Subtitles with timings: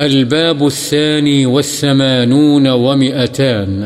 [0.00, 3.82] الباب الثاني والثمانون ومئتان.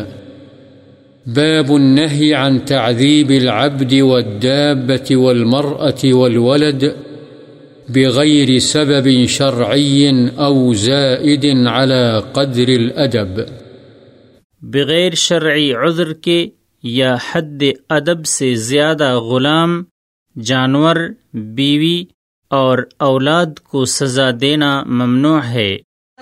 [1.26, 6.84] باب النهي عن تعذيب العبد والدابة والمرأة والولد
[7.94, 13.40] بغير سبب شرعي أو زائد على قدر الأدب.
[14.62, 16.46] بغیر شرعی عذر کے
[16.82, 19.84] یا حد ادب سے زیادہ غلام،
[20.42, 20.96] جانور،
[21.34, 22.04] بیوی
[22.50, 25.78] اور اولاد کو سزا دینا ممنوع ہے۔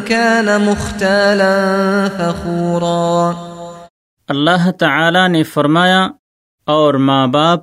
[0.00, 1.54] كان مختالا
[2.16, 2.98] فخورا۔
[4.28, 6.08] اللہ تعالی نے فرمایا،
[6.66, 7.60] اور ماں باپ،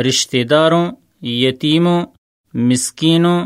[0.00, 0.86] رشتہ داروں،
[1.22, 2.06] یتیموں،
[2.54, 3.40] مسکینوں،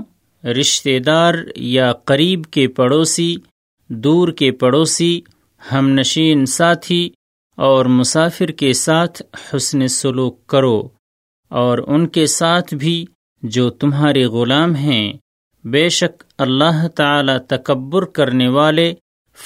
[0.45, 3.37] رشتہ دار یا قریب کے پڑوسی،
[3.89, 5.21] دور کے پڑوسی،
[5.73, 7.11] ہم نشین ساتھی،
[7.59, 10.89] اور مسافر کے ساتھ حسن سلوک کرو،
[11.51, 13.05] اور ان کے ساتھ بھی
[13.43, 15.13] جو تمہارے غلام ہیں۔
[15.65, 18.95] بے شک اللہ تعالی تکبر کرنے والے،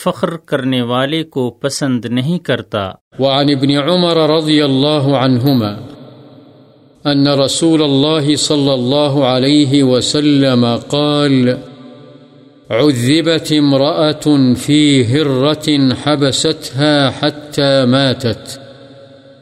[0.05, 5.69] فخر کرنے والے کو پسند نہیں کرتا۔ وعن ابن عمر رضی اللہ عنہما
[7.05, 11.49] ان رسول اللہ صلی اللہ علیہ وسلم قال،
[12.71, 18.59] عذبت امرأة في هرة حبستها حتى ماتت،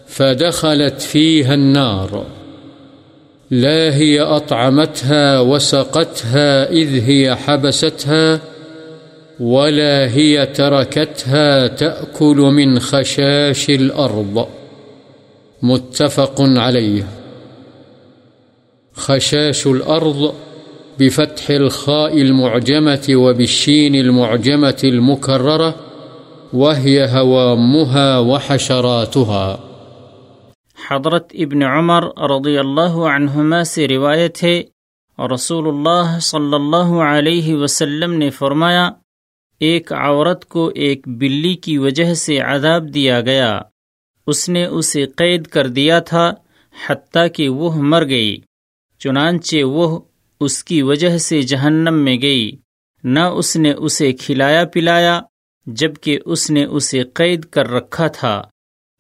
[0.09, 2.36] فدخلت فيها النار۔
[3.51, 8.41] لا هي أطعمتها وسقتها إذ هي حبستها
[9.41, 14.47] ولا هي تركتها تأكل من خشاش الأرض.
[15.63, 17.07] متفق عليه.
[18.95, 20.35] خشاش الأرض
[20.99, 25.75] بفتح الخاء المعجمة وبالشين المعجمة المكررة،
[26.53, 29.66] وهي هوامها وحشراتها.
[30.91, 34.63] حضرت ابن عمر رضی اللہ عنہما سے روایت ہے
[35.35, 38.91] رسول اللہ صلی اللہ علیہ وسلم نے فرمایا،
[39.61, 43.61] ایک عورت کو ایک بلی کی وجہ سے عذاب دیا گیا۔
[44.27, 46.35] اس نے اسے قید کر دیا تھا
[46.89, 48.37] حتیٰ کہ وہ مر گئی،
[48.99, 50.01] چنانچہ وہ
[50.41, 52.51] اس کی وجہ سے جہنم میں گئی۔
[53.05, 55.21] نہ اس نے اسے کھلایا پلایا،
[55.67, 58.43] جبکہ اس نے اسے قید کر رکھا تھا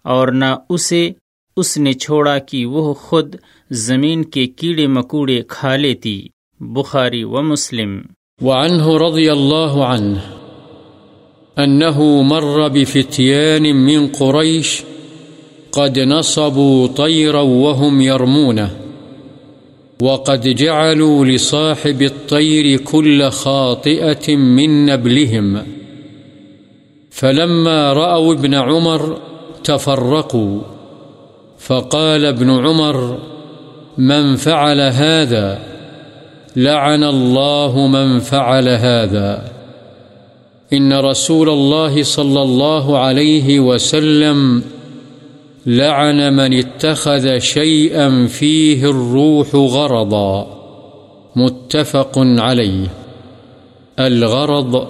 [0.04, 1.10] اور نہ اسے
[1.56, 3.36] اس نے چھوڑا کہ وہ خود
[3.70, 6.28] زمین کے کیڑے مکوڑے کھا لیتی،
[6.60, 8.00] بخاری و مسلم۔
[8.40, 10.18] وعنه رضي الله عنه
[11.64, 14.84] أنه مر بفتيان من قريش
[15.70, 18.68] قد نصبوا طيرا وهم يرمونه
[20.00, 25.58] وقد جعلوا لصاحب الطير كل خاطئة من نبلهم،
[27.12, 29.14] فلما رأوا ابن عمر
[29.62, 30.75] تفرقوا۔
[31.66, 33.18] فقال ابن عمر،
[33.98, 35.58] من فعل هذا،
[36.56, 39.52] لعن الله من فعل هذا.
[40.72, 44.62] إن رسول الله صلى الله عليه وسلم
[45.66, 50.46] لعن من اتخذ شيئا فيه الروح غرضا،
[51.36, 52.86] متفق عليه.
[54.00, 54.88] الغرض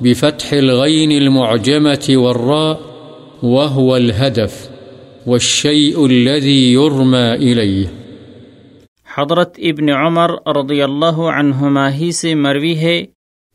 [0.00, 2.80] بفتح الغين المعجمة والراء،
[3.42, 4.71] وهو الهدف.
[5.26, 7.88] والشيء الذي يرمى إليه.
[9.14, 13.04] حضرت ابن عمر رضی اللہ عنہما ہی سے مروی ہے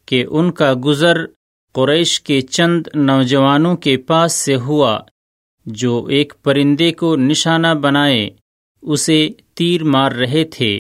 [0.06, 1.26] کہ ان کا گزر
[1.72, 5.00] قریش کے چند نوجوانوں کے پاس سے ہوا،
[5.66, 8.30] جو ایک پرندے کو نشانہ بنائے،
[8.82, 10.80] اسے تیر مار رہے تھے۔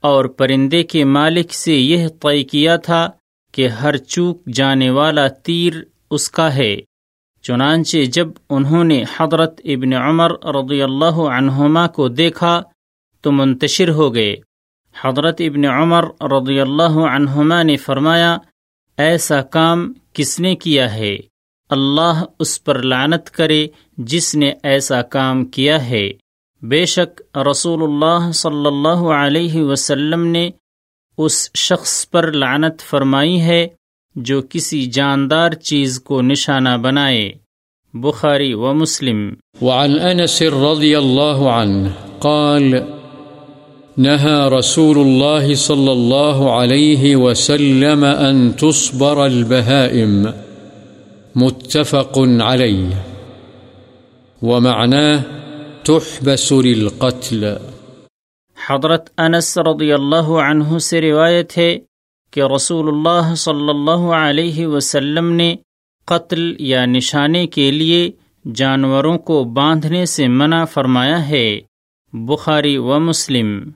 [0.00, 3.10] اور پرندے کے مالک سے یہ طے کیا تھا
[3.52, 5.72] کہ ہر چوک جانے والا تیر
[6.10, 6.76] اس کا ہے۔
[7.44, 12.62] چنانچہ جب انہوں نے حضرت ابن عمر رضی اللہ عنہما کو دیکھا
[13.20, 14.36] تو منتشر ہو گئے۔
[15.04, 18.36] حضرت ابن عمر رضی اللہ عنہما نے فرمایا،
[18.96, 21.16] ایسا کام کس نے کیا ہے؟
[21.70, 23.66] اللہ اس پر لعنت کرے
[23.98, 26.10] جس نے ایسا کام کیا ہے۔
[26.62, 30.50] بے شک رسول اللہ صلی اللہ علیہ وسلم نے
[31.18, 33.66] اس شخص پر لعنت فرمائی ہے۔
[34.16, 37.32] جو کسی جاندار چیز کو نشانہ بنائے
[37.94, 41.88] بخاری و مسلم۔ وعن انس رضی اللہ عنہ
[42.18, 42.74] قال
[43.98, 50.26] نهى رسول الله صلى الله عليه وسلم أن تصبر البهائم
[51.36, 52.94] متفق عليه
[54.42, 55.20] ومعناه
[55.82, 57.44] تحبس للقتل۔
[58.68, 61.78] حضرت انس رضی اللہ عنہ سے روایت ہے
[62.34, 65.56] کہ رسول اللہ صلی اللہ علیہ وسلم نے
[66.04, 68.10] قتل یا نشانے کے لیے
[68.54, 71.60] جانوروں کو باندھنے سے منع فرمایا ہے۔
[72.12, 73.70] بخاری و مسلم۔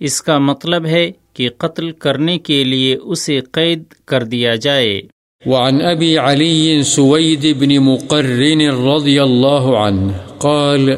[0.00, 5.02] اس کا مطلب ہے کہ قتل کرنے کے لیے اسے قید کر دیا جائے۔
[5.46, 10.08] وعن أبي علي سويد بن مقرن رضي الله عنه
[10.38, 10.90] قال،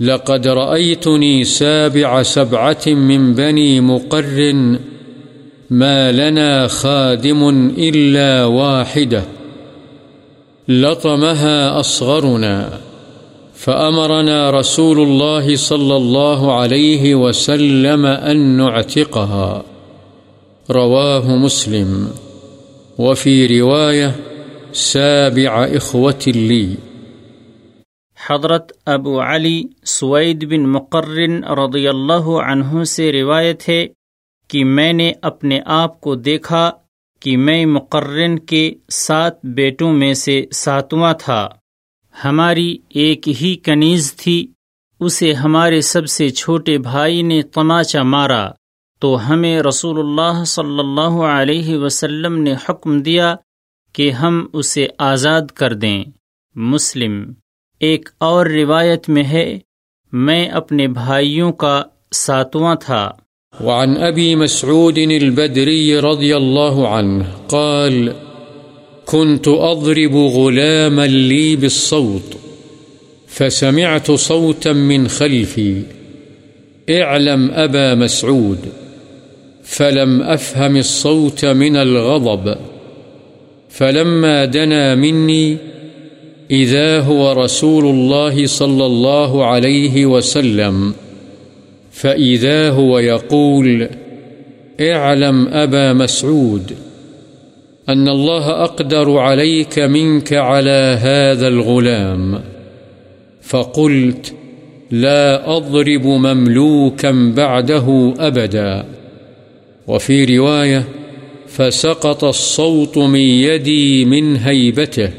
[0.00, 4.76] لقد رأيتني سابع سبعة من بني مقرن
[5.70, 9.22] ما لنا خادم إلا واحدة.
[10.68, 12.62] لطمها أصغرنا،
[13.54, 19.60] فأمرنا رسول الله صلى الله عليه وسلم أن نعتقها.
[20.70, 22.06] رواه مسلم.
[22.98, 24.10] وفي رواية
[24.72, 26.74] سابع إخوة لي.
[28.30, 33.86] حضرت ابو علی سوید بن مقرن رضی اللہ عنہ سے روایت ہے
[34.48, 36.70] کہ میں نے اپنے آپ کو دیکھا
[37.20, 41.48] کہ میں مقرن کے سات بیٹوں میں سے ساتواں تھا۔
[42.24, 44.46] ہماری ایک ہی کنیز تھی،
[45.00, 48.50] اسے ہمارے سب سے چھوٹے بھائی نے تماچا مارا۔
[49.00, 53.36] تو ہمیں رسول اللہ صلی اللہ علیہ وسلم نے حکم دیا
[53.92, 56.04] کہ ہم اسے آزاد کر دیں۔
[56.54, 57.32] مسلم،
[57.80, 59.58] ایک اور روایت میں ہے،
[60.12, 61.82] میں اپنے بھائیوں کا
[62.12, 63.12] ساتواں تھا۔
[63.60, 68.12] وعن أبي مسعود البدري رضي الله عنه قال،
[69.06, 72.36] كنت أضرب غلاما لي بالصوت،
[73.28, 75.82] فسمعت صوتا من خلفي،
[76.90, 78.58] اعلم أبا مسعود،
[79.64, 82.56] فلم أفهم الصوت من الغضب،
[83.70, 85.56] فلما دنا مني،
[86.50, 90.94] إذا هو رسول الله صلى الله عليه وسلم
[92.04, 93.88] فإذا هو يقول
[94.80, 96.72] اعلم أبا مسعود
[97.88, 102.40] أن الله أقدر عليك منك على هذا الغلام
[103.42, 104.34] فقلت
[104.90, 108.84] لا أضرب مملوكا بعده أبدا
[109.86, 110.84] وفي رواية
[111.46, 115.10] فسقط الصوت من يدي من هيبته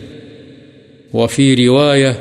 [1.13, 2.19] وفي رواية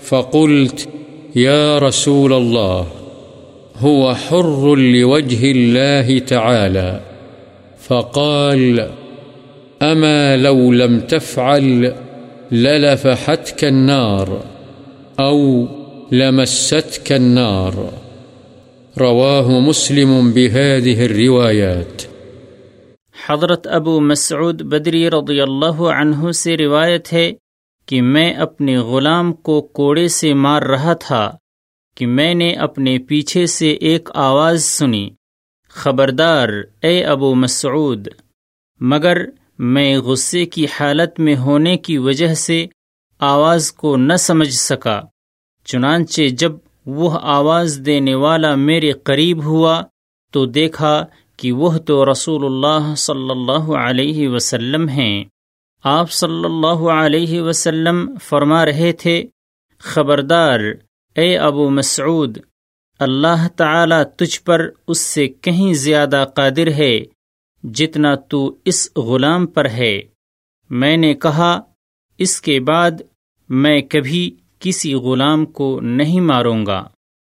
[0.00, 0.88] فقلت
[1.36, 2.97] يا رسول الله
[3.84, 6.98] هو حر لوجه الله تعالى،
[7.88, 8.80] فقال
[9.82, 11.90] أما لو لم تفعل
[12.52, 14.26] للفحتك النار
[15.20, 15.66] أو
[16.12, 17.84] لمستك النار.
[19.00, 22.02] رواه مسلم بهذه الروايات.
[23.28, 27.32] حضرت ابو مسعود بدری رضی اللہ عنہ سے روایت ہے
[27.86, 31.30] کہ میں اپنے غلام کو کوڑے سے مار رہا تھا۔
[31.98, 35.08] کہ میں نے اپنے پیچھے سے ایک آواز سنی،
[35.74, 36.48] خبردار،
[36.82, 38.08] اے ابو مسعود،
[38.80, 39.18] مگر
[39.58, 42.66] میں غصے کی حالت میں ہونے کی وجہ سے
[43.20, 45.00] آواز کو نہ سمجھ سکا،
[45.64, 46.52] چنانچہ جب
[46.86, 49.82] وہ آواز دینے والا میرے قریب ہوا
[50.32, 51.04] تو دیکھا
[51.36, 55.24] کہ وہ تو رسول اللہ صلی اللہ علیہ وسلم ہیں۔
[55.84, 59.22] آپ صلی اللہ علیہ وسلم فرما رہے تھے،
[59.82, 60.60] خبردار
[61.18, 62.38] اے ابو مسعود،
[62.98, 67.00] اللہ تعالی تجھ پر اس سے کہیں زیادہ قادر ہے
[67.64, 70.00] جتنا تو اس غلام پر ہے۔
[70.70, 71.60] میں نے کہا،
[72.18, 72.90] اس کے بعد
[73.48, 76.84] میں کبھی کسی غلام کو نہیں ماروں گا۔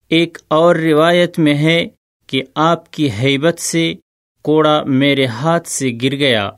[0.09, 1.87] ایک اور روایت میں ہے
[2.27, 3.93] کہ آپ کی حیبت سے
[4.41, 6.49] کوڑا میرے ہاتھ سے گر گیا۔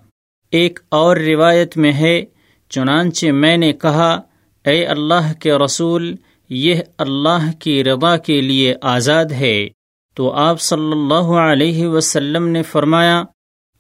[0.51, 2.25] ایک اور روایت میں ہے،
[2.69, 4.21] چنانچہ میں نے کہا،
[4.65, 6.15] اے اللہ کے رسول
[6.49, 9.67] یہ اللہ کی رضا کے لیے آزاد ہے۔
[10.15, 13.23] تو آپ صلی اللہ علیہ وسلم نے فرمایا،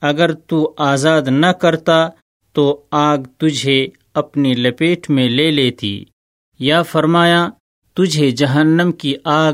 [0.01, 2.07] اگر تو آزاد نہ کرتا،
[2.53, 6.03] تو آگ تجھے اپنی لپیٹ میں لے لیتی۔
[6.59, 7.49] یا فرمایا،
[7.93, 9.53] تجھے جہنم کی آگ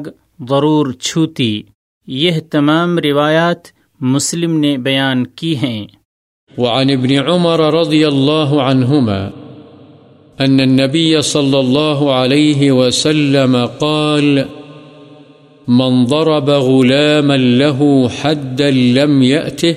[0.49, 1.63] ضرور چھوتی۔
[2.07, 3.59] یہ تمام روایات
[3.99, 5.87] مسلم نے بیان کی ہیں۔
[6.57, 9.44] وعن ابن عمر رضی اللہ عنہما
[10.41, 14.45] أن النبي صلى الله عليه وسلم قال،
[15.67, 19.75] من ضرب غلاما له حدا لم يأته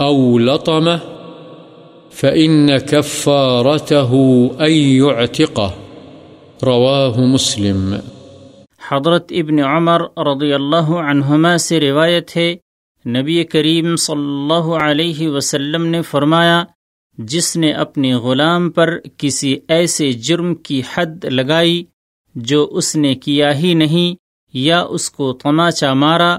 [0.00, 0.98] أو لطمه،
[2.10, 4.12] فإن كفارته
[4.60, 5.70] أن يعتقه.
[6.62, 7.94] رواه مسلم.
[8.90, 12.56] حضرت ابن عمر رضی اللہ عنہما سے روایت ہے،
[13.06, 16.64] نبی کریم صلی اللہ علیہ وسلم نے فرمایا
[17.18, 21.84] جس نے اپنے غلام پر کسی ایسے جرم کی حد لگائی
[22.34, 24.16] جو اس نے کیا ہی نہیں
[24.54, 26.36] یا اس کو تماچا مارا،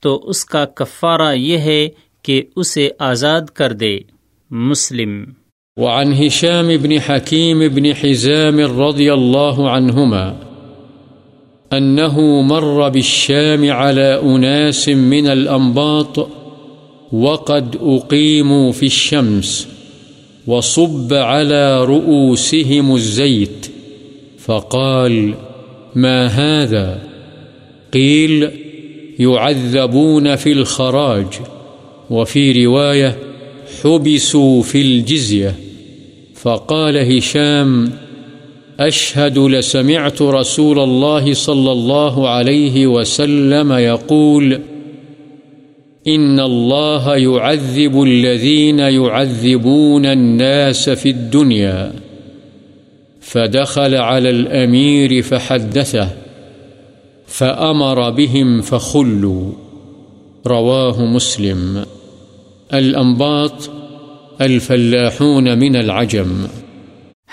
[0.00, 1.88] تو اس کا کفارہ یہ ہے
[2.22, 3.98] کہ اسے آزاد کر دے۔
[4.50, 5.24] مسلم۔
[5.76, 10.32] وعن هشام بن حكيم بن حزام رضي الله عنهما
[11.78, 16.18] أنه مر بالشام على أناس من الأنباط
[17.12, 19.66] وقد أقيموا في الشمس۔
[20.46, 23.66] وصب على رؤوسهم الزيت
[24.38, 25.34] فقال،
[25.94, 27.02] ما هذا؟
[27.94, 28.50] قيل،
[29.18, 31.26] يعذبون في الخراج.
[32.10, 33.18] وفي رواية،
[33.82, 35.54] حبسوا في الجزية.
[36.34, 37.92] فقال هشام،
[38.80, 44.60] أشهد لسمعت رسول الله صلى الله عليه وسلم يقول
[46.04, 51.92] إن الله يعذب الذين يعذبون الناس في الدنيا
[53.22, 56.08] فدخل على الأمير فحدثه
[57.26, 59.52] فأمر بهم فخلوا
[60.46, 61.84] رواه مسلم
[62.70, 63.70] الأنباط
[64.40, 66.46] الفلاحون من العجم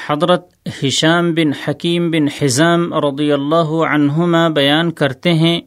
[0.07, 0.45] حضرت
[0.83, 5.59] ہشام بن حکیم بن حزام رضی اللہ عنہما بیان کرتے ہیں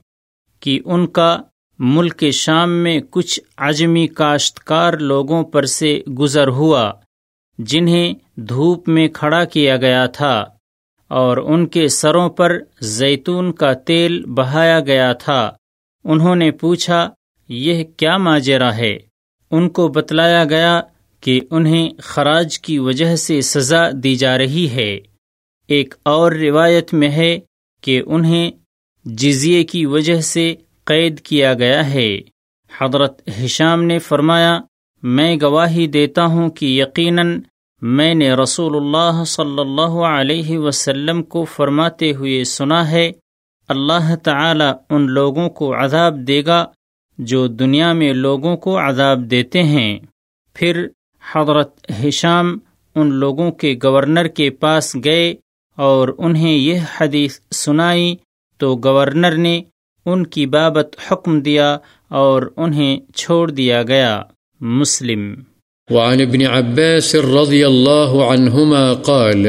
[0.62, 1.36] کہ ان کا
[1.80, 6.92] ملک شام میں کچھ عجمی کاشتکار لوگوں پر سے گزر ہوا،
[7.58, 10.44] جنہیں دھوپ میں کھڑا کیا گیا تھا،
[11.08, 15.40] اور ان کے سروں پر زیتون کا تیل بہایا گیا تھا۔
[16.04, 17.08] انہوں نے پوچھا،
[17.48, 18.96] یہ کیا ماجرا ہے؟
[19.50, 20.80] ان کو بتلایا گیا
[21.20, 24.92] کہ انہیں خراج کی وجہ سے سزا دی جا رہی ہے۔
[25.68, 27.38] ایک اور روایت میں ہے
[27.82, 28.50] کہ انہیں
[29.04, 30.54] جزیے کی وجہ سے
[30.90, 32.18] قید کیا گیا ہے۔
[32.80, 34.58] حضرت ہشام نے فرمایا،
[35.02, 37.40] میں گواہی دیتا ہوں کہ یقیناً
[37.82, 43.12] میں نے رسول اللہ صلی اللہ علیہ وسلم کو فرماتے ہوئے سنا ہے،
[43.68, 46.64] اللہ تعالی ان لوگوں کو عذاب دے گا
[47.18, 49.98] جو دنیا میں لوگوں کو عذاب دیتے ہیں۔
[50.54, 50.86] پھر
[51.34, 52.56] حضرت ہشام
[52.94, 55.34] ان لوگوں کے گورنر کے پاس گئے
[55.76, 58.16] اور انہیں یہ حدیث سنائی،
[58.58, 59.62] تو گورنر نے
[60.06, 61.78] ان کی بابت حکم دیا
[62.08, 64.22] اور انہیں چھوڑ دیا گیا۔
[64.60, 65.34] مسلم۔
[65.90, 69.46] وعن ابن عباس رضي الله عنهما قال،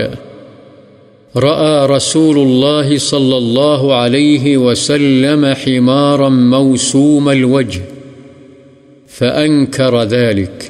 [1.36, 7.79] رأى رسول الله صلى الله عليه وسلم حمارا موسوم الوجه
[9.10, 10.63] فأنكر ذلك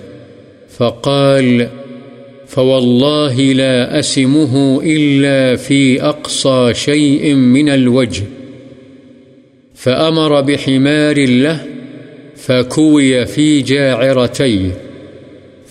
[0.78, 1.62] فقال
[2.50, 8.41] فوالله لا أسمه إلا في أقصى شيء من الوجه۔
[9.84, 11.58] فأمر بحمار له
[12.38, 14.70] فكوي في جاعرتيه،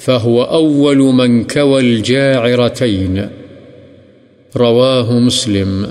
[0.07, 3.19] فهو أول من كوى الجاعرتين.
[4.57, 5.87] رواه مسلم.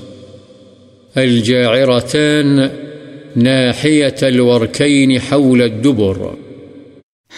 [1.16, 2.60] الجاعرتان
[3.36, 6.18] ناحية الوركين حول الدبر.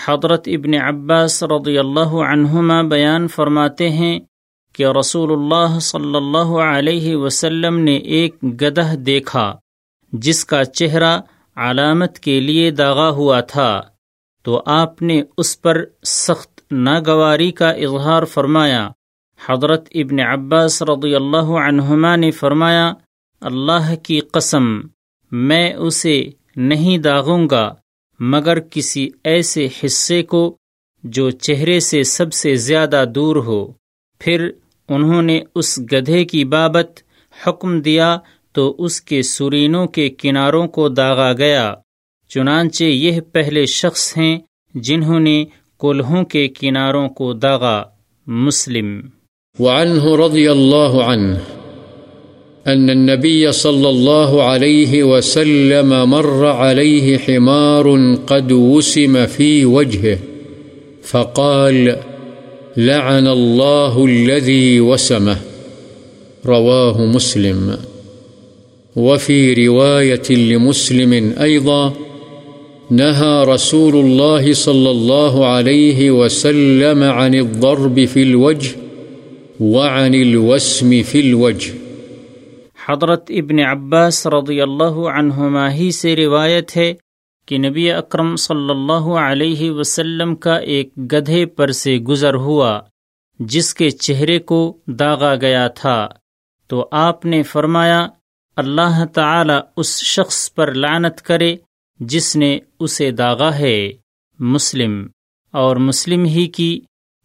[0.06, 4.20] حضرت ابن عباس رضی اللہ عنہما بیان فرماتے ہیں
[4.74, 9.56] کہ رسول اللہ صلی اللہ علیہ وسلم نے ایک گدہ دیکھا۔
[10.12, 11.20] جس کا چہرہ
[11.56, 13.82] علامت کے لیے داغا ہوا تھا،
[14.44, 18.90] تو آپ نے اس پر سخت ناگواری کا اظہار فرمایا۔
[19.50, 22.94] حضرت ابن عباس رضی اللہ عنہما نے فرمایا،
[23.42, 24.80] اللہ کی قسم،
[25.32, 27.74] میں اسے نہیں داغوں گا،
[28.20, 30.58] مگر کسی ایسے حصے کو
[31.04, 33.74] جو چہرے سے سب سے زیادہ دور ہو۔
[34.20, 34.50] پھر
[34.90, 37.00] انہوں نے اس گدھے کی بابت
[37.48, 38.18] حکم دیا
[38.54, 41.74] تو اس کے سرینوں کے کناروں کو داغا گیا،
[42.30, 44.40] چنانچہ یہ پہلے شخص ہیں
[44.76, 45.46] جنہوں نے
[45.78, 47.84] کولہوں کے کناروں کو داغا،
[48.28, 49.02] مسلم۔
[49.60, 51.36] وعنه رضي الله عنه
[52.68, 57.86] أن النبي صلى الله عليه وسلم مر عليه حمار
[58.26, 60.18] قد وسم في وجهه
[61.04, 61.90] فقال
[62.78, 65.38] لعن الله الذي وسمه
[66.46, 67.91] رواه مسلم۔
[68.96, 71.90] وفي رواية لمسلم أيضا،
[72.92, 78.70] نهى رسول الله صلى الله عليه وسلم عن الضرب في الوجه
[79.60, 81.74] وعن الوسم في الوجه.
[82.88, 86.94] حضرت ابن عباس رضی اللہ عنہما ہی سے روایت ہے
[87.46, 92.80] کہ نبی اکرم صلی اللہ علیہ وسلم کا ایک گدھے پر سے گزر ہوا،
[93.40, 96.08] جس کے چہرے کو داغا گیا تھا۔
[96.68, 98.08] تو آپ نے فرمایا
[98.56, 101.56] اللہ تعالی اس شخص پر لعنت کرے
[102.00, 103.92] جس نے اسے داغا ہے۔
[104.40, 105.08] مسلم۔
[105.52, 106.82] اور مسلم ہی کی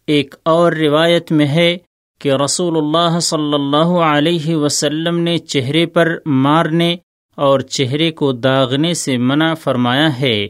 [0.06, 1.76] ایک اور روایت میں ہے
[2.18, 6.96] کہ رسول اللہ صلی اللہ علیہ وسلم نے چہرے پر مارنے
[7.34, 10.46] اور چہرے کو داغنے سے منع فرمایا ہے۔